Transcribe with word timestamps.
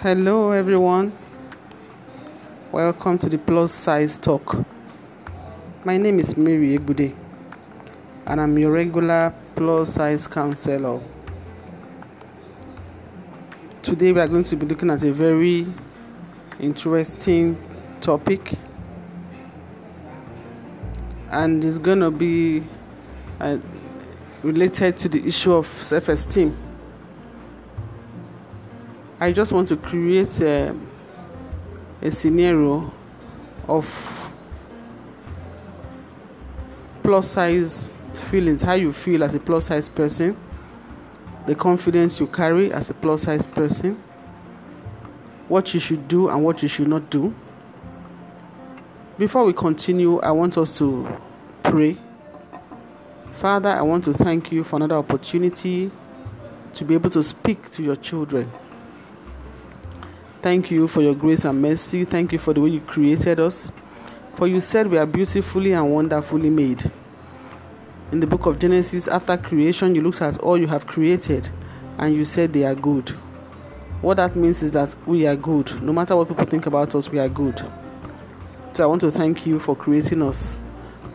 Hello, 0.00 0.52
everyone. 0.52 1.10
Welcome 2.70 3.18
to 3.18 3.28
the 3.28 3.36
Plus 3.36 3.72
Size 3.72 4.16
Talk. 4.16 4.64
My 5.84 5.96
name 5.96 6.20
is 6.20 6.36
Mary 6.36 6.78
Ebude, 6.78 7.12
and 8.24 8.40
I'm 8.40 8.56
your 8.56 8.70
regular 8.70 9.34
plus 9.56 9.94
size 9.94 10.28
counselor. 10.28 11.00
Today, 13.82 14.12
we 14.12 14.20
are 14.20 14.28
going 14.28 14.44
to 14.44 14.54
be 14.54 14.66
looking 14.66 14.88
at 14.88 15.02
a 15.02 15.12
very 15.12 15.66
interesting 16.60 17.60
topic, 18.00 18.52
and 21.32 21.64
it's 21.64 21.78
going 21.78 21.98
to 21.98 22.12
be 22.12 22.62
uh, 23.40 23.58
related 24.44 24.96
to 24.98 25.08
the 25.08 25.26
issue 25.26 25.54
of 25.54 25.66
self 25.66 26.08
esteem. 26.08 26.67
I 29.20 29.32
just 29.32 29.52
want 29.52 29.66
to 29.68 29.76
create 29.76 30.40
a, 30.40 30.72
a 32.02 32.10
scenario 32.10 32.92
of 33.66 34.32
plus 37.02 37.32
size 37.32 37.88
feelings, 38.30 38.62
how 38.62 38.74
you 38.74 38.92
feel 38.92 39.24
as 39.24 39.34
a 39.34 39.40
plus 39.40 39.66
size 39.66 39.88
person, 39.88 40.36
the 41.46 41.54
confidence 41.56 42.20
you 42.20 42.28
carry 42.28 42.72
as 42.72 42.90
a 42.90 42.94
plus 42.94 43.22
size 43.22 43.44
person, 43.44 44.00
what 45.48 45.74
you 45.74 45.80
should 45.80 46.06
do 46.06 46.28
and 46.28 46.44
what 46.44 46.62
you 46.62 46.68
should 46.68 46.86
not 46.86 47.10
do. 47.10 47.34
Before 49.18 49.44
we 49.44 49.52
continue, 49.52 50.20
I 50.20 50.30
want 50.30 50.56
us 50.58 50.78
to 50.78 51.08
pray. 51.64 51.96
Father, 53.34 53.70
I 53.70 53.82
want 53.82 54.04
to 54.04 54.12
thank 54.12 54.52
you 54.52 54.62
for 54.62 54.76
another 54.76 54.94
opportunity 54.94 55.90
to 56.74 56.84
be 56.84 56.94
able 56.94 57.10
to 57.10 57.22
speak 57.24 57.68
to 57.72 57.82
your 57.82 57.96
children. 57.96 58.48
Thank 60.40 60.70
you 60.70 60.86
for 60.86 61.02
your 61.02 61.16
grace 61.16 61.44
and 61.44 61.60
mercy. 61.60 62.04
Thank 62.04 62.32
you 62.32 62.38
for 62.38 62.52
the 62.52 62.60
way 62.60 62.70
you 62.70 62.80
created 62.80 63.40
us. 63.40 63.72
For 64.34 64.46
you 64.46 64.60
said 64.60 64.86
we 64.86 64.96
are 64.96 65.06
beautifully 65.06 65.72
and 65.72 65.92
wonderfully 65.92 66.48
made. 66.48 66.88
In 68.12 68.20
the 68.20 68.26
book 68.26 68.46
of 68.46 68.60
Genesis, 68.60 69.08
after 69.08 69.36
creation, 69.36 69.96
you 69.96 70.02
looked 70.02 70.22
at 70.22 70.38
all 70.38 70.56
you 70.56 70.68
have 70.68 70.86
created 70.86 71.48
and 71.98 72.14
you 72.14 72.24
said 72.24 72.52
they 72.52 72.64
are 72.64 72.76
good. 72.76 73.08
What 74.00 74.18
that 74.18 74.36
means 74.36 74.62
is 74.62 74.70
that 74.70 74.94
we 75.06 75.26
are 75.26 75.34
good. 75.34 75.82
No 75.82 75.92
matter 75.92 76.14
what 76.14 76.28
people 76.28 76.44
think 76.44 76.66
about 76.66 76.94
us, 76.94 77.08
we 77.08 77.18
are 77.18 77.28
good. 77.28 77.58
So 78.74 78.84
I 78.84 78.86
want 78.86 79.00
to 79.00 79.10
thank 79.10 79.44
you 79.44 79.58
for 79.58 79.74
creating 79.74 80.22
us. 80.22 80.60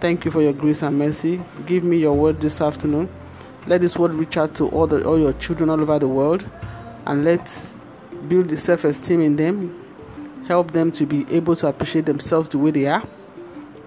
Thank 0.01 0.25
you 0.25 0.31
for 0.31 0.41
your 0.41 0.51
grace 0.51 0.81
and 0.81 0.99
mercy. 0.99 1.41
Give 1.65 1.85
me 1.85 1.97
your 1.97 2.13
word 2.13 2.41
this 2.41 2.59
afternoon. 2.59 3.07
Let 3.67 3.79
this 3.79 3.95
word 3.95 4.11
reach 4.11 4.35
out 4.35 4.53
to 4.55 4.67
all, 4.67 4.85
the, 4.85 5.01
all 5.07 5.17
your 5.17 5.31
children 5.33 5.69
all 5.69 5.79
over 5.79 5.97
the 5.97 6.09
world 6.09 6.45
and 7.05 7.23
let 7.23 7.73
build 8.27 8.49
the 8.49 8.57
self 8.57 8.83
esteem 8.83 9.21
in 9.21 9.35
them, 9.35 9.79
help 10.47 10.71
them 10.71 10.91
to 10.93 11.05
be 11.05 11.25
able 11.33 11.55
to 11.57 11.67
appreciate 11.67 12.05
themselves 12.05 12.49
the 12.49 12.57
way 12.57 12.71
they 12.71 12.87
are, 12.87 13.03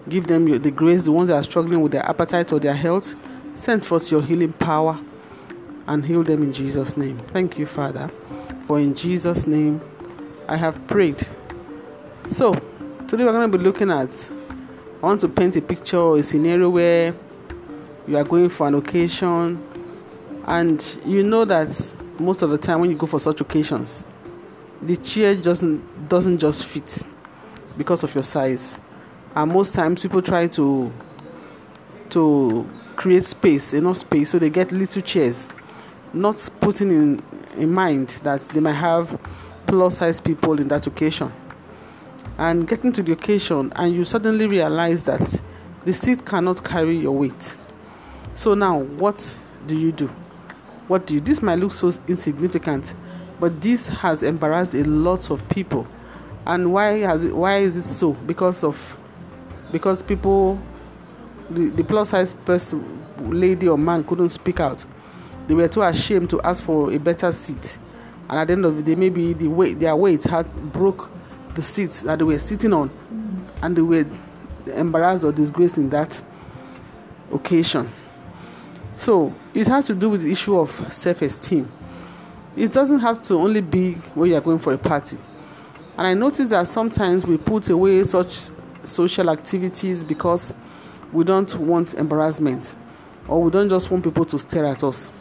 give 0.08 0.26
them 0.26 0.46
the 0.46 0.70
grace, 0.70 1.04
the 1.04 1.12
ones 1.12 1.28
that 1.28 1.34
are 1.34 1.42
struggling 1.42 1.80
with 1.80 1.92
their 1.92 2.06
appetite 2.08 2.52
or 2.52 2.58
their 2.58 2.74
health, 2.74 3.14
send 3.54 3.84
forth 3.84 4.10
your 4.10 4.22
healing 4.22 4.52
power 4.52 4.98
and 5.86 6.04
heal 6.04 6.22
them 6.22 6.42
in 6.42 6.52
Jesus' 6.52 6.96
name. 6.96 7.18
Thank 7.18 7.58
you, 7.58 7.66
Father, 7.66 8.10
for 8.62 8.78
in 8.78 8.94
Jesus' 8.94 9.46
name 9.46 9.80
I 10.48 10.56
have 10.56 10.86
prayed. 10.86 11.26
So, 12.28 12.52
today 13.06 13.24
we're 13.24 13.32
going 13.32 13.50
to 13.50 13.58
be 13.58 13.62
looking 13.62 13.90
at, 13.90 14.30
I 15.02 15.06
want 15.06 15.20
to 15.20 15.28
paint 15.28 15.56
a 15.56 15.62
picture 15.62 15.98
or 15.98 16.18
a 16.18 16.22
scenario 16.22 16.68
where 16.70 17.14
you 18.06 18.16
are 18.16 18.24
going 18.24 18.48
for 18.48 18.68
an 18.68 18.74
occasion 18.74 19.62
and 20.46 20.98
you 21.04 21.22
know 21.22 21.44
that 21.44 21.68
most 22.18 22.42
of 22.42 22.50
the 22.50 22.58
time 22.58 22.80
when 22.80 22.90
you 22.90 22.96
go 22.96 23.06
for 23.06 23.18
such 23.18 23.40
occasions, 23.40 24.04
the 24.82 24.96
chair 24.96 25.34
doesn't 25.34 26.08
doesn't 26.08 26.38
just 26.38 26.64
fit 26.66 27.02
because 27.76 28.02
of 28.02 28.14
your 28.14 28.24
size. 28.24 28.80
And 29.34 29.52
most 29.52 29.74
times 29.74 30.02
people 30.02 30.22
try 30.22 30.46
to 30.48 30.92
to 32.10 32.68
create 32.96 33.24
space 33.24 33.74
enough 33.74 33.98
space 33.98 34.30
so 34.30 34.38
they 34.38 34.50
get 34.50 34.72
little 34.72 35.02
chairs. 35.02 35.48
Not 36.12 36.48
putting 36.60 36.90
in 36.90 37.22
in 37.56 37.72
mind 37.72 38.08
that 38.22 38.42
they 38.42 38.60
might 38.60 38.72
have 38.72 39.20
plus 39.66 39.98
size 39.98 40.20
people 40.20 40.60
in 40.60 40.68
that 40.68 40.86
occasion. 40.86 41.32
And 42.38 42.68
getting 42.68 42.92
to 42.92 43.02
the 43.02 43.12
occasion 43.12 43.72
and 43.76 43.94
you 43.94 44.04
suddenly 44.04 44.46
realize 44.46 45.04
that 45.04 45.42
the 45.84 45.92
seat 45.92 46.24
cannot 46.26 46.64
carry 46.64 46.96
your 46.96 47.12
weight. 47.12 47.56
So 48.34 48.54
now 48.54 48.78
what 48.78 49.38
do 49.66 49.76
you 49.76 49.92
do? 49.92 50.08
What 50.88 51.06
do 51.06 51.14
you 51.14 51.20
this 51.20 51.42
might 51.42 51.58
look 51.58 51.72
so 51.72 51.90
insignificant 52.06 52.94
but 53.38 53.60
this 53.60 53.88
has 53.88 54.22
embarrassed 54.22 54.74
a 54.74 54.84
lot 54.84 55.30
of 55.30 55.46
people. 55.48 55.86
And 56.46 56.72
why 56.72 56.98
has 57.00 57.24
it 57.24 57.34
why 57.34 57.58
is 57.58 57.76
it 57.76 57.84
so? 57.84 58.12
Because 58.12 58.62
of 58.62 58.98
because 59.72 60.02
people 60.02 60.60
the, 61.50 61.68
the 61.70 61.84
plus 61.84 62.10
size 62.10 62.34
person 62.34 63.02
lady 63.18 63.68
or 63.68 63.76
man 63.76 64.04
couldn't 64.04 64.28
speak 64.30 64.60
out. 64.60 64.84
They 65.48 65.54
were 65.54 65.68
too 65.68 65.82
ashamed 65.82 66.30
to 66.30 66.40
ask 66.42 66.62
for 66.62 66.92
a 66.92 66.98
better 66.98 67.30
seat. 67.32 67.78
And 68.28 68.38
at 68.38 68.46
the 68.48 68.54
end 68.54 68.64
of 68.64 68.76
the 68.76 68.82
day 68.82 68.94
maybe 68.94 69.32
the 69.32 69.48
weight 69.48 69.78
their 69.80 69.96
weight 69.96 70.24
had 70.24 70.50
broke 70.72 71.10
the 71.54 71.62
seat 71.62 71.90
that 72.04 72.18
they 72.18 72.24
were 72.24 72.38
sitting 72.38 72.72
on. 72.72 72.90
And 73.62 73.76
they 73.76 73.82
were 73.82 74.06
embarrassed 74.66 75.24
or 75.24 75.32
disgraced 75.32 75.78
in 75.78 75.90
that 75.90 76.20
occasion. 77.32 77.90
So 78.96 79.34
it 79.52 79.66
has 79.66 79.86
to 79.86 79.94
do 79.94 80.10
with 80.10 80.22
the 80.22 80.30
issue 80.30 80.58
of 80.58 80.70
self-esteem 80.92 81.70
it 82.56 82.72
doesn't 82.72 83.00
have 83.00 83.20
to 83.22 83.34
only 83.34 83.60
be 83.60 83.92
when 84.14 84.30
you 84.30 84.36
are 84.36 84.40
going 84.40 84.58
for 84.58 84.72
a 84.72 84.78
party. 84.78 85.18
And 85.98 86.06
I 86.06 86.14
notice 86.14 86.48
that 86.48 86.66
sometimes 86.68 87.24
we 87.24 87.36
put 87.36 87.70
away 87.70 88.02
such 88.04 88.50
social 88.82 89.30
activities 89.30 90.04
because 90.04 90.54
we 91.12 91.24
don't 91.24 91.54
want 91.56 91.94
embarrassment 91.94 92.74
or 93.28 93.42
we 93.42 93.50
don't 93.50 93.68
just 93.68 93.90
want 93.90 94.04
people 94.04 94.24
to 94.24 94.38
stare 94.38 94.66
at 94.66 94.82
us. 94.84 95.12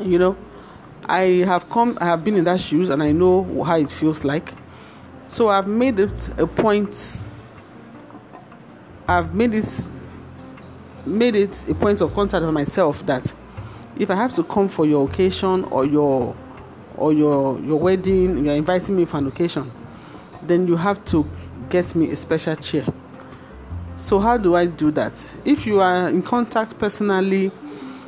You 0.00 0.18
know, 0.18 0.36
I 1.06 1.44
have 1.46 1.68
come, 1.70 1.98
I 2.00 2.06
have 2.06 2.22
been 2.24 2.36
in 2.36 2.44
that 2.44 2.60
shoes 2.60 2.90
and 2.90 3.02
I 3.02 3.12
know 3.12 3.64
how 3.64 3.76
it 3.76 3.90
feels 3.90 4.24
like. 4.24 4.52
So 5.28 5.48
I've 5.48 5.66
made 5.66 5.98
it 5.98 6.38
a 6.38 6.46
point, 6.46 7.20
I've 9.06 9.34
made 9.34 9.54
it, 9.54 9.90
made 11.04 11.36
it 11.36 11.68
a 11.68 11.74
point 11.74 12.00
of 12.00 12.14
contact 12.14 12.44
for 12.44 12.52
myself 12.52 13.04
that 13.06 13.34
if 13.98 14.10
I 14.10 14.14
have 14.14 14.32
to 14.34 14.44
come 14.44 14.68
for 14.68 14.86
your 14.86 15.08
occasion 15.08 15.64
or 15.64 15.84
your 15.84 16.34
or 16.96 17.12
your 17.12 17.60
your 17.60 17.78
wedding, 17.78 18.44
you're 18.44 18.54
inviting 18.56 18.96
me 18.96 19.04
for 19.04 19.18
an 19.18 19.26
occasion, 19.26 19.70
then 20.42 20.66
you 20.66 20.76
have 20.76 21.04
to 21.06 21.28
get 21.68 21.94
me 21.94 22.10
a 22.10 22.16
special 22.16 22.56
chair. 22.56 22.86
So 23.96 24.20
how 24.20 24.36
do 24.38 24.54
I 24.54 24.66
do 24.66 24.90
that? 24.92 25.12
If 25.44 25.66
you 25.66 25.80
are 25.80 26.08
in 26.08 26.22
contact 26.22 26.78
personally 26.78 27.50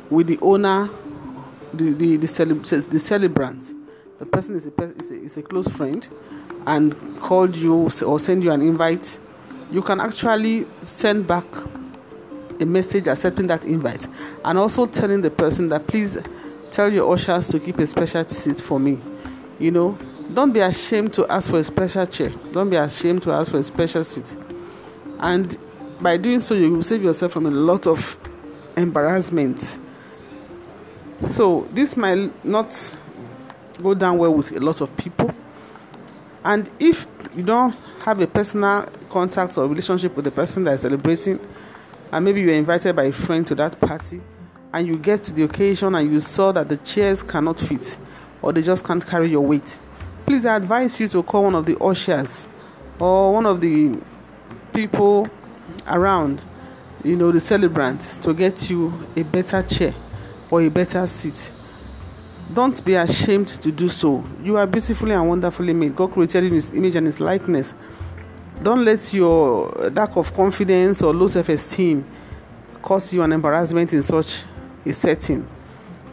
with 0.09 0.27
the 0.27 0.39
owner, 0.41 0.89
the 1.73 1.91
the 1.93 2.17
the, 2.17 2.27
celeb- 2.27 2.89
the 2.89 2.99
celebrant, 2.99 3.73
the 4.19 4.25
person 4.25 4.55
is 4.55 4.67
a, 4.67 4.83
is 4.97 5.11
a 5.11 5.21
is 5.21 5.37
a 5.37 5.41
close 5.41 5.67
friend, 5.67 6.07
and 6.67 6.95
called 7.19 7.55
you 7.55 7.89
or 8.05 8.19
send 8.19 8.43
you 8.43 8.51
an 8.51 8.61
invite, 8.61 9.19
you 9.71 9.81
can 9.81 9.99
actually 9.99 10.65
send 10.83 11.27
back 11.27 11.45
a 12.61 12.65
message 12.65 13.07
accepting 13.07 13.47
that 13.47 13.65
invite 13.65 14.07
and 14.45 14.57
also 14.57 14.85
telling 14.85 15.21
the 15.21 15.31
person 15.31 15.69
that 15.69 15.87
please 15.87 16.17
tell 16.71 16.91
your 16.91 17.11
ushers 17.13 17.49
to 17.49 17.59
keep 17.59 17.77
a 17.79 17.87
special 17.87 18.23
seat 18.25 18.59
for 18.59 18.79
me. 18.79 18.99
You 19.59 19.71
know, 19.71 19.97
don't 20.33 20.53
be 20.53 20.59
ashamed 20.61 21.13
to 21.15 21.27
ask 21.27 21.49
for 21.49 21.59
a 21.59 21.63
special 21.63 22.05
chair. 22.05 22.29
Don't 22.51 22.69
be 22.69 22.77
ashamed 22.77 23.23
to 23.23 23.31
ask 23.31 23.51
for 23.51 23.57
a 23.57 23.63
special 23.63 24.03
seat. 24.03 24.37
And 25.19 25.57
by 25.99 26.17
doing 26.17 26.39
so, 26.39 26.55
you 26.55 26.71
will 26.71 26.83
save 26.83 27.03
yourself 27.03 27.33
from 27.33 27.45
a 27.45 27.51
lot 27.51 27.85
of 27.85 28.17
embarrassment. 28.77 29.79
So, 31.19 31.67
this 31.71 31.95
might 31.95 32.43
not 32.43 32.97
go 33.81 33.93
down 33.93 34.17
well 34.17 34.33
with 34.33 34.55
a 34.55 34.59
lot 34.59 34.81
of 34.81 34.95
people. 34.97 35.31
And 36.43 36.69
if 36.79 37.05
you 37.35 37.43
don't 37.43 37.75
have 37.99 38.19
a 38.19 38.27
personal 38.27 38.87
contact 39.09 39.57
or 39.57 39.67
relationship 39.67 40.15
with 40.15 40.25
the 40.25 40.31
person 40.31 40.63
that 40.63 40.73
is 40.73 40.81
celebrating, 40.81 41.39
and 42.11 42.25
maybe 42.25 42.41
you 42.41 42.47
were 42.47 42.53
invited 42.53 42.95
by 42.95 43.03
a 43.03 43.11
friend 43.11 43.45
to 43.47 43.55
that 43.55 43.79
party 43.79 44.21
and 44.73 44.87
you 44.87 44.97
get 44.97 45.23
to 45.23 45.33
the 45.33 45.43
occasion 45.43 45.95
and 45.95 46.11
you 46.11 46.19
saw 46.19 46.51
that 46.51 46.69
the 46.69 46.77
chairs 46.77 47.23
cannot 47.23 47.59
fit 47.59 47.97
or 48.41 48.51
they 48.53 48.61
just 48.61 48.85
can't 48.85 49.05
carry 49.05 49.29
your 49.29 49.41
weight. 49.41 49.77
Please 50.25 50.45
i 50.45 50.55
advise 50.55 50.99
you 50.99 51.07
to 51.07 51.23
call 51.23 51.43
one 51.43 51.55
of 51.55 51.65
the 51.65 51.77
ushers 51.79 52.47
or 52.99 53.33
one 53.33 53.45
of 53.45 53.61
the 53.61 53.97
people 54.73 55.29
around 55.87 56.41
you 57.03 57.15
know 57.15 57.31
the 57.31 57.39
celebrant 57.39 57.99
to 58.21 58.33
get 58.33 58.69
you 58.69 58.93
a 59.15 59.23
better 59.23 59.63
chair 59.63 59.93
or 60.49 60.61
a 60.61 60.69
better 60.69 61.05
seat. 61.07 61.51
Don't 62.53 62.83
be 62.83 62.95
ashamed 62.95 63.47
to 63.47 63.71
do 63.71 63.87
so. 63.87 64.23
You 64.43 64.57
are 64.57 64.67
beautifully 64.67 65.13
and 65.13 65.27
wonderfully 65.27 65.73
made. 65.73 65.95
God 65.95 66.11
created 66.11 66.43
in 66.43 66.53
his 66.53 66.71
image 66.71 66.95
and 66.95 67.07
his 67.07 67.19
likeness 67.21 67.73
don't 68.61 68.85
let 68.85 69.13
your 69.13 69.69
lack 69.91 70.15
of 70.15 70.33
confidence 70.33 71.01
or 71.01 71.13
low 71.13 71.27
self 71.27 71.49
esteem 71.49 72.05
cause 72.81 73.13
you 73.13 73.21
an 73.21 73.31
embarrassment 73.31 73.93
in 73.93 74.03
such 74.03 74.43
a 74.85 74.93
setting. 74.93 75.47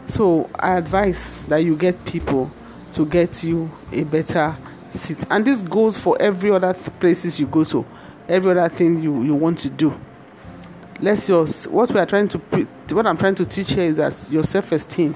So, 0.05 0.49
I 0.59 0.77
advise 0.77 1.43
that 1.43 1.57
you 1.57 1.75
get 1.75 2.03
people 2.05 2.51
to 2.93 3.05
get 3.05 3.43
you 3.43 3.71
a 3.91 4.03
better 4.03 4.57
seat. 4.89 5.25
And 5.29 5.45
this 5.45 5.61
goes 5.61 5.97
for 5.97 6.17
every 6.19 6.51
other 6.51 6.73
th- 6.73 6.99
places 6.99 7.39
you 7.39 7.45
go 7.45 7.63
to, 7.65 7.85
every 8.27 8.51
other 8.51 8.69
thing 8.69 9.01
you, 9.01 9.23
you 9.23 9.35
want 9.35 9.59
to 9.59 9.69
do. 9.69 9.99
Let's 11.01 11.29
your 11.29 11.47
what 11.69 11.91
we 11.91 11.99
are 11.99 12.05
trying 12.05 12.27
to 12.29 12.37
what 12.91 13.07
I'm 13.07 13.17
trying 13.17 13.35
to 13.35 13.45
teach 13.45 13.73
here 13.73 13.85
is 13.85 13.97
that 13.97 14.27
your 14.31 14.43
self-esteem, 14.43 15.15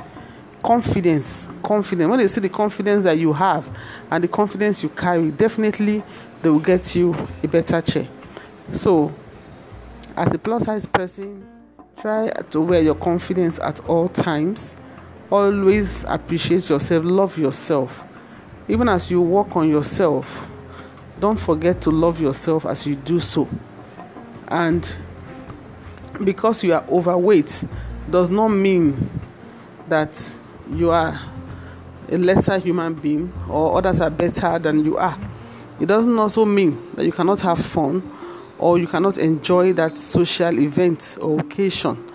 confidence, 0.64 1.50
confidence. 1.62 2.10
When 2.10 2.20
they 2.20 2.28
see 2.28 2.40
the 2.40 2.50
confidence 2.50 3.04
that 3.04 3.18
you 3.18 3.34
have 3.34 3.70
and 4.10 4.24
the 4.24 4.30
confidence 4.30 4.82
you 4.82 4.90
carry, 4.90 5.32
definitely 5.32 6.04
they 6.44 6.50
will 6.50 6.60
get 6.60 6.94
you 6.94 7.16
a 7.42 7.48
better 7.48 7.82
chair. 7.82 8.08
So, 8.74 9.14
as 10.18 10.34
a 10.34 10.38
plus 10.38 10.66
size 10.66 10.86
person, 10.86 11.48
try 11.98 12.30
to 12.52 12.62
wear 12.62 12.82
your 12.82 12.96
confidence 12.96 13.60
at 13.60 13.80
all 13.88 14.10
times. 14.10 14.76
Always 15.32 16.04
appreciate 16.04 16.70
yourself, 16.70 17.06
love 17.06 17.38
yourself. 17.38 18.06
Even 18.68 18.90
as 18.90 19.10
you 19.10 19.22
work 19.22 19.56
on 19.56 19.70
yourself, 19.70 20.48
don't 21.20 21.40
forget 21.40 21.82
to 21.82 21.92
love 21.92 22.20
yourself 22.20 22.66
as 22.66 22.86
you 22.86 22.96
do 22.96 23.22
so. 23.22 23.48
And 24.50 24.98
because 26.24 26.62
you 26.64 26.74
are 26.74 26.84
overweight 26.90 27.64
does 28.10 28.30
not 28.30 28.50
mean 28.50 29.10
that 29.88 30.38
you 30.70 30.92
are 30.92 31.20
a 32.10 32.18
lesser 32.18 32.60
human 32.60 32.94
being 32.94 33.32
or 33.50 33.78
others 33.78 34.02
are 34.02 34.10
better 34.10 34.60
than 34.60 34.84
you 34.84 34.98
are. 34.98 35.18
It 35.84 35.88
doesn't 35.88 36.18
also 36.18 36.46
mean 36.46 36.92
that 36.94 37.06
you 37.06 37.12
cannot 37.12 37.42
have 37.42 37.60
fun 37.60 38.10
or 38.58 38.80
you 38.80 38.88
cannot 38.88 39.18
enjoy 39.18 39.74
that 39.74 39.98
social 40.00 40.58
event 40.58 41.18
or 41.20 41.42
occasion. 41.42 42.10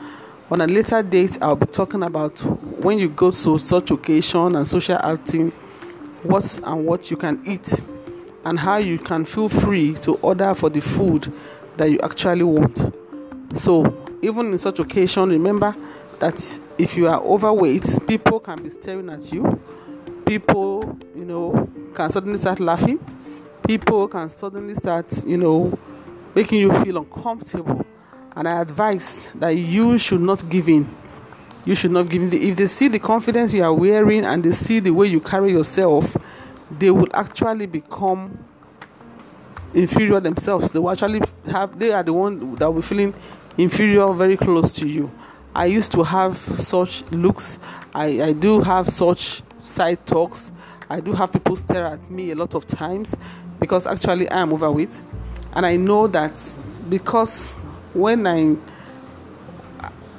On 0.50 0.62
a 0.62 0.66
later 0.66 1.02
date, 1.02 1.36
I'll 1.42 1.54
be 1.54 1.66
talking 1.66 2.02
about 2.02 2.38
when 2.80 2.98
you 2.98 3.10
go 3.10 3.30
to 3.30 3.58
such 3.58 3.90
occasion 3.90 4.56
and 4.56 4.66
social 4.66 4.96
outing, 5.02 5.50
what 6.22 6.58
and 6.64 6.86
what 6.86 7.10
you 7.10 7.18
can 7.18 7.42
eat, 7.44 7.78
and 8.46 8.58
how 8.58 8.78
you 8.78 8.98
can 8.98 9.26
feel 9.26 9.50
free 9.50 9.94
to 9.96 10.14
order 10.22 10.54
for 10.54 10.70
the 10.70 10.80
food 10.80 11.30
that 11.76 11.90
you 11.90 12.00
actually 12.02 12.44
want. 12.44 12.90
So, 13.56 14.02
even 14.22 14.50
in 14.50 14.56
such 14.56 14.78
occasion, 14.78 15.28
remember 15.28 15.76
that 16.20 16.60
if 16.78 16.96
you 16.96 17.06
are 17.06 17.20
overweight, 17.20 17.98
people 18.06 18.40
can 18.40 18.62
be 18.62 18.70
staring 18.70 19.10
at 19.10 19.30
you. 19.30 19.60
People, 20.24 20.96
you 21.14 21.26
know, 21.26 21.68
can 21.94 22.08
suddenly 22.08 22.38
start 22.38 22.60
laughing. 22.60 22.98
People 23.68 24.08
can 24.08 24.30
suddenly 24.30 24.74
start, 24.74 25.26
you 25.26 25.36
know, 25.36 25.78
making 26.34 26.58
you 26.58 26.72
feel 26.82 26.96
uncomfortable. 26.96 27.84
And 28.34 28.48
I 28.48 28.62
advise 28.62 29.30
that 29.34 29.50
you 29.50 29.98
should 29.98 30.22
not 30.22 30.48
give 30.48 30.70
in. 30.70 30.88
You 31.66 31.74
should 31.74 31.90
not 31.90 32.08
give 32.08 32.22
in. 32.22 32.32
If 32.32 32.56
they 32.56 32.66
see 32.66 32.88
the 32.88 32.98
confidence 32.98 33.52
you 33.52 33.62
are 33.62 33.74
wearing 33.74 34.24
and 34.24 34.42
they 34.42 34.52
see 34.52 34.80
the 34.80 34.90
way 34.90 35.08
you 35.08 35.20
carry 35.20 35.52
yourself, 35.52 36.16
they 36.78 36.90
will 36.90 37.10
actually 37.12 37.66
become 37.66 38.42
inferior 39.74 40.18
themselves. 40.18 40.72
They 40.72 40.78
will 40.78 40.92
actually 40.92 41.20
have, 41.44 41.78
they 41.78 41.92
are 41.92 42.02
the 42.02 42.14
one 42.14 42.54
that 42.54 42.72
will 42.72 42.80
feeling 42.80 43.12
inferior 43.58 44.10
very 44.14 44.38
close 44.38 44.72
to 44.76 44.88
you. 44.88 45.10
I 45.54 45.66
used 45.66 45.92
to 45.92 46.02
have 46.04 46.38
such 46.38 47.02
looks. 47.10 47.58
I, 47.94 48.28
I 48.28 48.32
do 48.32 48.62
have 48.62 48.88
such 48.88 49.42
side 49.60 50.06
talks. 50.06 50.52
I 50.88 51.00
do 51.00 51.12
have 51.12 51.34
people 51.34 51.54
stare 51.54 51.84
at 51.84 52.10
me 52.10 52.30
a 52.30 52.34
lot 52.34 52.54
of 52.54 52.66
times 52.66 53.14
because 53.60 53.86
actually 53.86 54.28
I 54.30 54.40
am 54.40 54.52
overweight 54.52 55.00
and 55.54 55.66
I 55.66 55.76
know 55.76 56.06
that 56.08 56.40
because 56.88 57.54
when 57.94 58.26
I 58.26 58.56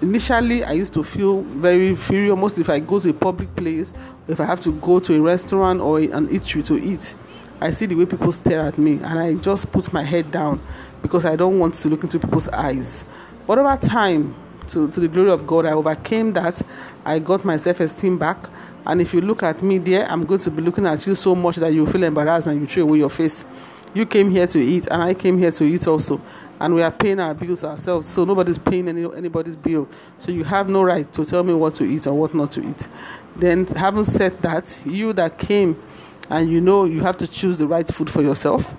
initially 0.02 0.64
I 0.64 0.72
used 0.74 0.94
to 0.94 1.04
feel 1.04 1.42
very 1.44 1.90
inferior, 1.90 2.36
mostly 2.36 2.62
if 2.62 2.70
I 2.70 2.80
go 2.80 3.00
to 3.00 3.10
a 3.10 3.14
public 3.14 3.54
place, 3.56 3.94
if 4.28 4.40
I 4.40 4.46
have 4.46 4.62
to 4.62 4.72
go 4.80 5.00
to 5.00 5.16
a 5.16 5.22
restaurant 5.22 5.82
or 5.82 6.00
an 6.00 6.28
eatery 6.28 6.66
to 6.68 6.78
eat, 6.78 7.16
I 7.62 7.72
see 7.72 7.86
the 7.86 7.96
way 7.96 8.06
people 8.06 8.32
stare 8.32 8.62
at 8.62 8.78
me 8.78 8.94
and 8.94 9.20
I 9.20 9.36
just 9.36 9.72
put 9.72 9.92
my 9.92 10.04
head 10.04 10.32
down 10.32 10.62
because 11.02 11.26
I 11.26 11.36
don't 11.36 11.60
want 11.60 11.74
to 11.76 11.90
look 11.90 12.04
into 12.04 12.20
people's 12.20 12.48
eyes. 12.50 13.06
But 13.48 13.58
over 13.58 13.76
time, 13.78 14.36
to, 14.70 14.90
to 14.92 15.00
the 15.00 15.08
glory 15.08 15.32
of 15.32 15.48
God, 15.48 15.66
I 15.66 15.72
overcame 15.72 16.34
that. 16.34 16.62
I 17.06 17.20
got 17.20 17.44
my 17.44 17.58
self 17.58 17.80
esteem 17.80 18.18
back. 18.18 18.38
And 18.86 19.02
if 19.02 19.14
you 19.14 19.22
look 19.22 19.44
at 19.44 19.62
me 19.62 19.78
there, 19.78 20.06
I'm 20.10 20.26
going 20.26 20.40
to 20.42 20.52
be 20.52 20.62
looking 20.62 20.86
at 20.86 21.06
you 21.06 21.16
so 21.16 21.36
much 21.36 21.58
that 21.58 21.74
you 21.74 21.86
feel 21.86 22.04
embarrassed 22.04 22.48
and 22.48 22.60
you 22.60 22.66
throw 22.66 22.84
away 22.84 23.00
your 23.00 23.10
face. 23.10 23.46
You 23.94 24.06
came 24.06 24.30
here 24.30 24.48
to 24.48 24.60
eat, 24.60 24.88
and 24.88 25.02
I 25.02 25.14
came 25.14 25.38
here 25.38 25.52
to 25.52 25.64
eat 25.64 25.88
also. 25.88 26.22
And 26.60 26.76
we 26.76 26.84
are 26.84 26.92
paying 26.92 27.20
our 27.20 27.34
bills 27.34 27.64
ourselves, 27.64 28.08
so 28.08 28.26
nobody's 28.26 28.58
paying 28.58 28.88
any, 28.88 29.04
anybody's 29.16 29.56
bill. 29.56 29.88
So 30.18 30.32
you 30.32 30.44
have 30.44 30.70
no 30.70 30.84
right 30.84 31.12
to 31.14 31.26
tell 31.26 31.44
me 31.44 31.54
what 31.54 31.74
to 31.76 31.86
eat 31.86 32.06
or 32.06 32.14
what 32.14 32.36
not 32.36 32.52
to 32.54 32.68
eat. 32.68 32.88
Then, 33.36 33.66
having 33.68 34.04
said 34.04 34.42
that, 34.42 34.82
you 34.86 35.14
that 35.14 35.38
came 35.38 35.82
and 36.30 36.52
you 36.52 36.62
know 36.62 36.86
you 36.86 37.02
have 37.02 37.18
to 37.18 37.28
choose 37.28 37.58
the 37.58 37.68
right 37.68 37.88
food 37.88 38.10
for 38.10 38.22
yourself, 38.22 38.74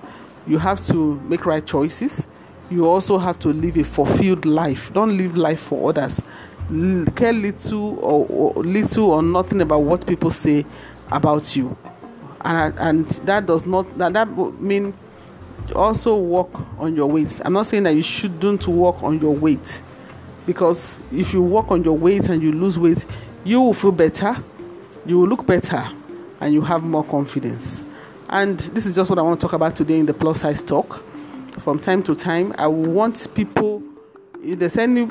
you 0.47 0.59
have 0.59 0.85
to 0.87 1.21
make 1.23 1.47
right 1.47 1.67
choices. 1.67 2.27
You 2.71 2.87
also 2.87 3.19
have 3.19 3.39
to 3.41 3.49
live 3.49 3.77
a 3.77 3.85
fulfilled 3.85 4.45
life. 4.45 4.93
Don't 4.93 5.17
live 5.17 5.37
life 5.37 5.61
for 5.61 5.89
others. 5.89 6.23
Care 7.17 7.33
little 7.33 7.99
or, 7.99 8.27
or 8.29 8.63
little 8.63 9.11
or 9.11 9.23
nothing 9.23 9.61
about 9.61 9.81
what 9.83 10.07
people 10.07 10.31
say 10.31 10.65
about 11.11 11.57
you. 11.57 11.77
And 12.43 12.79
and 12.79 13.11
that 13.27 13.47
does 13.47 13.67
not 13.67 13.99
that 13.99 14.13
that 14.13 14.29
mean 14.61 14.95
also 15.75 16.17
work 16.17 16.51
on 16.79 16.95
your 16.95 17.07
weight. 17.07 17.41
I'm 17.45 17.53
not 17.53 17.67
saying 17.67 17.83
that 17.85 17.95
you 17.95 18.03
shouldn't 18.03 18.67
work 18.69 19.03
on 19.03 19.21
your 19.21 19.35
weight. 19.35 19.83
Because 20.47 20.99
if 21.13 21.33
you 21.33 21.43
work 21.43 21.71
on 21.71 21.85
your 21.85 21.97
weight 21.97 22.29
and 22.29 22.43
you 22.43 22.53
lose 22.53 22.79
weight 22.79 23.05
you 23.45 23.61
will 23.61 23.75
feel 23.75 23.93
better 23.93 24.37
you 25.07 25.19
will 25.19 25.29
look 25.29 25.47
better 25.47 25.83
and 26.41 26.55
you 26.55 26.61
have 26.63 26.83
more 26.83 27.05
confidence. 27.05 27.83
And 28.29 28.59
this 28.59 28.87
is 28.87 28.95
just 28.95 29.11
what 29.11 29.19
i 29.19 29.23
want 29.23 29.41
to 29.41 29.47
talk 29.47 29.55
about 29.55 29.77
today 29.77 29.99
in 29.99 30.07
the 30.07 30.15
plus 30.15 30.41
size 30.41 30.63
talk. 30.63 31.03
From 31.61 31.79
time 31.79 32.03
to 32.05 32.15
time 32.15 32.55
i 32.59 32.67
want 32.67 33.27
people 33.35 33.83
if 34.43 34.59
there's 34.59 34.79
any 34.79 35.09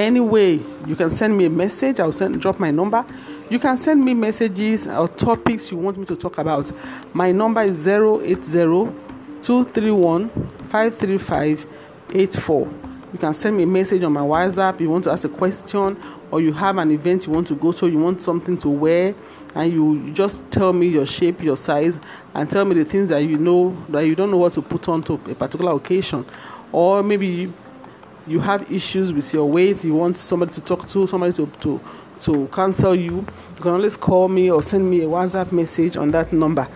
any 0.00 0.20
way 0.20 0.60
you 0.86 0.96
can 0.96 1.10
send 1.10 1.36
me 1.36 1.46
a 1.46 1.50
message 1.50 2.00
i'll 2.00 2.12
send 2.12 2.40
drop 2.40 2.58
my 2.58 2.70
number 2.70 3.04
you 3.50 3.58
can 3.58 3.76
send 3.76 4.04
me 4.04 4.14
messages 4.14 4.86
or 4.86 5.08
topics 5.08 5.72
you 5.72 5.76
want 5.76 5.98
me 5.98 6.04
to 6.06 6.14
talk 6.14 6.38
about. 6.38 6.70
My 7.12 7.32
number 7.32 7.62
is 7.62 7.86
080 7.86 8.44
231 9.42 10.28
535 10.68 11.66
84. 12.14 12.72
You 13.12 13.18
can 13.18 13.34
send 13.34 13.56
me 13.56 13.64
a 13.64 13.66
message 13.66 14.04
on 14.04 14.12
my 14.12 14.20
WhatsApp. 14.20 14.78
You 14.78 14.88
want 14.88 15.02
to 15.04 15.10
ask 15.10 15.24
a 15.24 15.28
question, 15.28 16.00
or 16.30 16.40
you 16.40 16.52
have 16.52 16.78
an 16.78 16.92
event 16.92 17.26
you 17.26 17.32
want 17.32 17.48
to 17.48 17.56
go 17.56 17.72
to, 17.72 17.88
you 17.88 17.98
want 17.98 18.22
something 18.22 18.56
to 18.58 18.68
wear, 18.68 19.16
and 19.56 19.72
you 19.72 20.12
just 20.12 20.48
tell 20.52 20.72
me 20.72 20.86
your 20.86 21.06
shape, 21.06 21.42
your 21.42 21.56
size, 21.56 21.98
and 22.34 22.48
tell 22.48 22.64
me 22.64 22.76
the 22.76 22.84
things 22.84 23.08
that 23.08 23.24
you 23.24 23.36
know 23.36 23.76
that 23.88 24.06
you 24.06 24.14
don't 24.14 24.30
know 24.30 24.36
what 24.36 24.52
to 24.52 24.62
put 24.62 24.88
on 24.88 25.02
to 25.02 25.14
a 25.14 25.34
particular 25.34 25.72
occasion. 25.72 26.24
Or 26.70 27.02
maybe 27.02 27.52
you 28.26 28.40
have 28.40 28.70
issues 28.70 29.12
with 29.12 29.32
your 29.32 29.46
weight, 29.46 29.84
you 29.84 29.94
want 29.94 30.16
somebody 30.16 30.52
to 30.52 30.60
talk 30.60 30.88
to, 30.88 31.06
somebody 31.06 31.32
to, 31.34 31.46
to 31.46 31.80
to 32.20 32.46
counsel 32.48 32.94
you, 32.94 33.16
you 33.16 33.62
can 33.62 33.72
always 33.72 33.96
call 33.96 34.28
me 34.28 34.50
or 34.50 34.62
send 34.62 34.88
me 34.88 35.02
a 35.02 35.06
WhatsApp 35.06 35.52
message 35.52 35.96
on 35.96 36.10
that 36.10 36.32
number. 36.32 36.68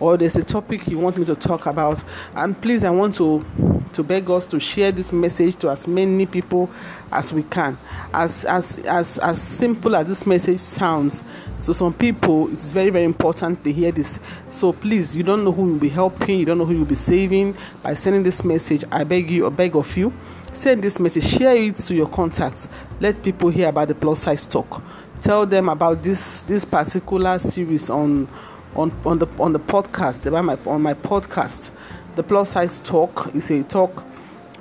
Or 0.00 0.16
there's 0.16 0.36
a 0.36 0.42
topic 0.42 0.88
you 0.88 0.98
want 0.98 1.16
me 1.16 1.24
to 1.26 1.36
talk 1.36 1.66
about, 1.66 2.02
and 2.34 2.60
please, 2.60 2.82
I 2.82 2.90
want 2.90 3.14
to 3.16 3.44
to 3.92 4.02
beg 4.02 4.28
us 4.30 4.46
to 4.46 4.58
share 4.58 4.90
this 4.90 5.12
message 5.12 5.54
to 5.56 5.70
as 5.70 5.86
many 5.86 6.24
people 6.24 6.70
as 7.12 7.32
we 7.32 7.44
can. 7.44 7.78
As 8.12 8.44
as 8.46 8.78
as 8.78 9.18
as 9.18 9.40
simple 9.40 9.94
as 9.94 10.08
this 10.08 10.26
message 10.26 10.58
sounds, 10.58 11.22
so 11.58 11.72
some 11.72 11.94
people 11.94 12.52
it's 12.52 12.72
very 12.72 12.90
very 12.90 13.04
important 13.04 13.62
to 13.62 13.72
hear 13.72 13.92
this. 13.92 14.18
So 14.50 14.72
please, 14.72 15.14
you 15.14 15.22
don't 15.22 15.44
know 15.44 15.52
who 15.52 15.68
you'll 15.68 15.78
be 15.78 15.88
helping, 15.88 16.40
you 16.40 16.46
don't 16.46 16.58
know 16.58 16.64
who 16.64 16.74
you'll 16.74 16.84
be 16.84 16.96
saving 16.96 17.56
by 17.82 17.94
sending 17.94 18.24
this 18.24 18.42
message. 18.42 18.82
I 18.90 19.04
beg 19.04 19.30
you, 19.30 19.46
I 19.46 19.50
beg 19.50 19.76
of 19.76 19.96
you 19.96 20.12
send 20.52 20.82
this 20.82 20.98
message 21.00 21.24
share 21.24 21.56
it 21.56 21.76
to 21.76 21.94
your 21.94 22.08
contacts. 22.08 22.68
Let 23.00 23.22
people 23.22 23.48
hear 23.48 23.68
about 23.68 23.88
the 23.88 23.94
plus 23.94 24.20
size 24.20 24.46
talk. 24.46 24.82
Tell 25.20 25.46
them 25.46 25.68
about 25.68 26.02
this 26.02 26.42
this 26.42 26.64
particular 26.64 27.38
series 27.38 27.90
on 27.90 28.28
on 28.74 28.92
on 29.04 29.18
the 29.18 29.26
on 29.38 29.52
the 29.52 29.60
podcast 29.60 30.26
about 30.26 30.44
my 30.44 30.58
on 30.66 30.82
my 30.82 30.94
podcast. 30.94 31.70
The 32.14 32.22
plus 32.22 32.50
size 32.50 32.80
talk 32.80 33.34
is 33.34 33.50
a 33.50 33.62
talk 33.62 34.04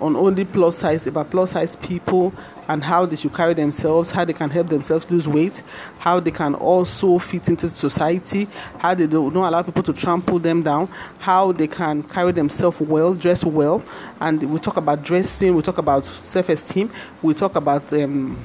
on 0.02 0.16
only 0.16 0.46
plus 0.46 0.78
size 0.78 1.08
about 1.08 1.30
plus 1.30 1.52
size 1.52 1.76
people 1.76 2.34
and 2.68 2.84
how 2.84 3.06
they 3.06 3.16
should 3.16 3.34
carry 3.34 3.54
themselves, 3.54 4.12
how 4.12 4.26
they 4.26 4.34
can 4.34 4.50
help 4.50 4.68
themselves 4.68 5.10
lose 5.12 5.28
weight, 5.28 5.62
how 6.00 6.20
they 6.20 6.32
can 6.32 6.56
also 6.56 7.18
fit 7.20 7.50
into 7.50 7.70
society, 7.70 8.48
how 8.80 8.94
they 8.94 9.08
don't, 9.08 9.34
don't 9.34 9.44
allow 9.44 9.62
people 9.62 9.84
to 9.84 9.94
trample 9.94 10.40
them 10.40 10.64
down, 10.64 10.88
how 11.20 11.52
they 11.52 11.68
can 11.68 12.02
carry 12.04 12.32
themselves 12.32 12.80
well, 12.80 13.14
dress 13.14 13.44
well, 13.44 13.84
and 14.20 14.42
we 14.52 14.60
talk 14.60 14.78
about 14.78 15.04
dressing, 15.04 15.56
we 15.56 15.62
talk 15.62 15.78
about 15.78 16.06
self-esteem, 16.06 16.92
we 17.22 17.34
talk 17.34 17.56
about 17.56 17.92
um, 17.94 18.38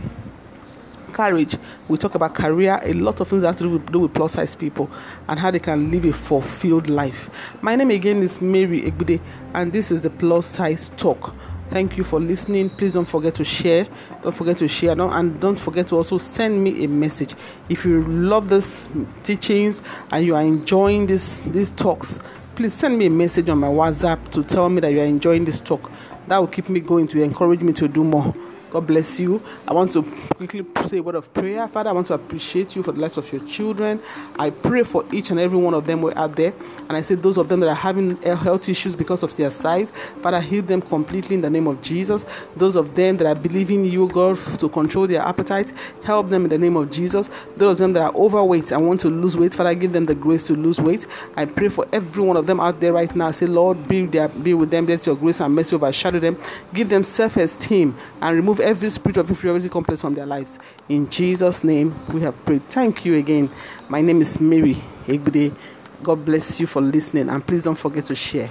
courage, 1.17 1.57
we 1.89 1.97
talk 1.97 2.15
about 2.15 2.35
career, 2.35 2.79
a 2.83 2.93
lot 2.93 3.21
of 3.21 3.29
things 3.29 3.43
have 3.43 3.57
to 3.57 3.65
do 3.65 3.71
with, 3.71 3.93
do 3.93 4.01
with 4.01 4.15
plus 4.15 4.35
size 4.35 4.55
people 4.55 4.91
and 5.29 5.41
how 5.41 5.51
they 5.51 5.59
can 5.59 5.91
live 5.91 6.05
a 6.05 6.13
fulfilled 6.13 6.91
life. 6.91 7.31
My 7.63 7.75
name 7.75 7.91
again 7.91 8.19
is 8.19 8.41
Mary 8.43 8.83
Egbude, 8.83 9.21
and 9.55 9.73
this 9.73 9.91
is 9.91 10.03
the 10.03 10.11
plus 10.11 10.47
size 10.47 10.91
talk 10.97 11.35
Thank 11.69 11.97
you 11.97 12.05
for 12.05 12.21
listening. 12.21 12.71
Please 12.71 12.95
don't 12.95 13.07
forget 13.07 13.35
to 13.35 13.45
share. 13.45 13.89
Don't 14.23 14.35
forget 14.35 14.57
to 14.59 14.69
share. 14.69 14.95
Don't, 14.95 15.13
and 15.13 15.41
don't 15.41 15.59
forget 15.59 15.89
to 15.89 15.97
also 15.97 16.17
send 16.17 16.63
me 16.63 16.85
a 16.85 16.89
message. 16.89 17.35
If 17.69 17.85
you 17.85 18.03
love 18.03 18.49
these 18.49 18.89
teachings 19.25 19.83
and 20.13 20.25
you 20.25 20.37
are 20.37 20.43
enjoying 20.43 21.07
this 21.07 21.43
these 21.43 21.73
talks, 21.73 22.21
please 22.55 22.73
send 22.73 22.97
me 22.97 23.07
a 23.07 23.11
message 23.11 23.49
on 23.49 23.59
my 23.59 23.67
WhatsApp 23.67 24.31
to 24.31 24.45
tell 24.45 24.69
me 24.69 24.81
that 24.81 24.93
you 24.93 25.01
are 25.01 25.05
enjoying 25.05 25.45
this 25.45 25.61
talk. 25.61 25.91
That 26.29 26.39
will 26.39 26.47
keep 26.47 26.69
me 26.69 26.81
going 26.81 27.09
to 27.09 27.23
encourage 27.23 27.63
me 27.63 27.73
to 27.75 27.89
do 27.89 28.05
more. 28.05 28.33
God 28.77 28.87
bless 28.89 29.19
you. 29.19 29.43
I 29.67 29.73
want 29.73 29.91
to 29.93 30.03
quickly 30.03 30.63
say 30.85 30.99
a 30.99 31.03
word 31.03 31.15
of 31.15 31.33
prayer. 31.33 31.67
Father, 31.67 31.89
I 31.89 31.95
want 31.95 32.09
to 32.09 32.13
appreciate 32.13 32.77
you 32.77 32.83
for 32.83 32.93
the 32.93 33.01
lives 33.01 33.17
of 33.17 33.33
your 33.33 33.43
children. 33.47 34.03
I 34.39 34.51
pray 34.51 34.83
for 34.83 35.03
each 35.11 35.31
and 35.31 35.41
every 35.41 35.57
one 35.57 35.73
of 35.73 35.87
them 35.87 36.01
who 36.01 36.09
are 36.09 36.19
out 36.19 36.37
there. 36.37 36.53
And 36.87 36.93
I 36.95 37.01
say 37.01 37.15
those 37.15 37.39
of 37.39 37.49
them 37.49 37.61
that 37.61 37.71
are 37.71 37.75
having 37.75 38.19
health 38.21 38.69
issues 38.69 38.95
because 38.95 39.23
of 39.23 39.35
their 39.39 39.51
size, 39.51 39.93
Father, 40.21 40.43
heal 40.43 40.63
them 40.63 40.83
completely 40.83 41.37
in 41.37 41.41
the 41.41 41.49
name 41.49 41.67
of 41.67 41.81
Jesus. 41.81 42.27
Those 42.55 42.77
of 42.77 42.95
them 42.95 43.17
that 43.17 43.27
are 43.27 43.35
believing 43.35 43.87
you, 43.87 44.09
God, 44.09 44.37
to 44.59 44.69
control 44.69 45.07
their 45.07 45.23
appetite, 45.23 45.73
help 46.05 46.29
them 46.29 46.45
in 46.45 46.51
the 46.51 46.59
name 46.59 46.77
of 46.77 46.91
Jesus. 46.91 47.31
Those 47.57 47.73
of 47.73 47.79
them 47.79 47.95
that 47.95 48.03
are 48.03 48.15
overweight 48.15 48.73
and 48.73 48.87
want 48.87 49.01
to 49.01 49.09
lose 49.09 49.39
weight, 49.39 49.55
Father, 49.55 49.75
give 49.75 49.95
them 49.95 50.05
the 50.05 50.15
grace 50.15 50.43
to 50.49 50.53
lose 50.55 50.83
weight. 50.83 51.07
I 51.35 51.47
pray 51.47 51.71
for 51.71 51.87
every 51.95 52.23
one 52.23 52.37
of 52.37 52.47
them 52.47 52.61
out 52.61 52.79
there 52.81 52.93
right 52.93 53.17
now. 53.17 53.29
I 53.29 53.31
say, 53.31 53.47
Lord, 53.47 53.89
be, 53.89 54.05
there, 54.05 54.29
be 54.29 54.53
with 54.53 54.71
them. 54.71 54.85
Let 54.85 55.07
your 55.07 55.17
grace 55.17 55.41
and 55.41 55.55
mercy 55.55 55.75
overshadow 55.77 56.19
them. 56.19 56.37
Give 56.75 56.91
them 56.91 57.05
self 57.05 57.39
esteem 57.39 57.97
and 58.21 58.37
remove 58.37 58.61
every 58.67 58.91
spirit 58.91 59.17
of 59.17 59.31
inferiority 59.31 59.69
complex 59.69 60.01
from 60.01 60.15
their 60.15 60.27
lives. 60.27 60.59
In 60.89 61.09
Jesus' 61.09 61.63
name, 61.63 61.95
we 62.13 62.21
have 62.23 62.45
prayed. 62.45 62.65
Thank 62.65 63.05
you 63.05 63.15
again. 63.15 63.49
My 63.89 64.01
name 64.03 64.21
is 64.21 64.41
Mary 64.41 64.75
Egbide. 65.07 65.55
God 66.03 66.25
bless 66.25 66.59
you 66.59 66.67
for 66.67 66.83
listening, 66.83 67.31
and 67.31 67.47
please 67.47 67.63
don't 67.63 67.79
forget 67.79 68.05
to 68.07 68.15
share. 68.17 68.51